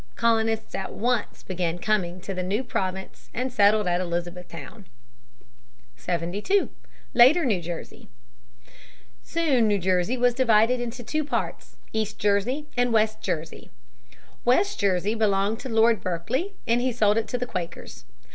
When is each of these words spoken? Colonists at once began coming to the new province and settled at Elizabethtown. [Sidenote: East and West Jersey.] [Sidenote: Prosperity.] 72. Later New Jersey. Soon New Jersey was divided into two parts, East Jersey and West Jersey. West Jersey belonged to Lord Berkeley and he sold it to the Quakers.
Colonists 0.15 0.73
at 0.73 0.93
once 0.93 1.43
began 1.43 1.77
coming 1.77 2.19
to 2.21 2.33
the 2.33 2.41
new 2.41 2.63
province 2.63 3.29
and 3.35 3.53
settled 3.53 3.85
at 3.85 4.01
Elizabethtown. 4.01 4.87
[Sidenote: 5.95 6.37
East 6.49 6.69
and 7.13 7.13
West 7.37 7.61
Jersey.] 7.61 8.09
[Sidenote: 9.21 9.21
Prosperity.] 9.21 9.21
72. 9.21 9.57
Later 9.61 9.65
New 9.67 9.67
Jersey. 9.67 9.67
Soon 9.67 9.67
New 9.67 9.77
Jersey 9.77 10.17
was 10.17 10.33
divided 10.33 10.81
into 10.81 11.03
two 11.03 11.23
parts, 11.23 11.77
East 11.93 12.17
Jersey 12.17 12.65
and 12.75 12.91
West 12.91 13.21
Jersey. 13.21 13.69
West 14.43 14.79
Jersey 14.79 15.13
belonged 15.13 15.59
to 15.59 15.69
Lord 15.69 16.01
Berkeley 16.01 16.55
and 16.65 16.81
he 16.81 16.91
sold 16.91 17.17
it 17.19 17.27
to 17.27 17.37
the 17.37 17.45
Quakers. 17.45 18.05